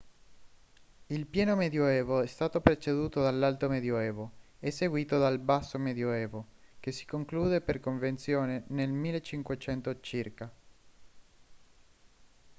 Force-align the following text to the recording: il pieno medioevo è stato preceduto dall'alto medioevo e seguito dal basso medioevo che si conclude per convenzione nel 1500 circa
il 1.05 1.27
pieno 1.27 1.55
medioevo 1.55 2.21
è 2.21 2.25
stato 2.25 2.59
preceduto 2.59 3.21
dall'alto 3.21 3.69
medioevo 3.69 4.31
e 4.59 4.71
seguito 4.71 5.19
dal 5.19 5.37
basso 5.37 5.77
medioevo 5.77 6.45
che 6.79 6.91
si 6.91 7.05
conclude 7.05 7.61
per 7.61 7.79
convenzione 7.79 8.63
nel 8.69 8.91
1500 8.91 9.99
circa 10.01 10.51